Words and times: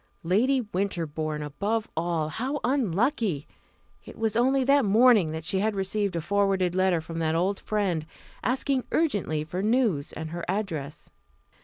Lady 0.23 0.61
Winterbourne, 0.61 1.43
above 1.43 1.87
all! 1.95 2.29
How 2.29 2.59
unlucky! 2.63 3.47
It 4.03 4.17
was 4.17 4.35
only 4.35 4.63
that 4.63 4.83
morning 4.83 5.31
that 5.31 5.45
she 5.45 5.59
had 5.59 5.75
received 5.75 6.15
a 6.15 6.21
forwarded 6.21 6.73
letter 6.73 7.01
from 7.01 7.19
that 7.19 7.35
old 7.35 7.59
friend, 7.59 8.07
asking 8.43 8.83
urgently 8.91 9.43
for 9.43 9.61
news 9.61 10.11
and 10.11 10.31
her 10.31 10.43
address. 10.47 11.11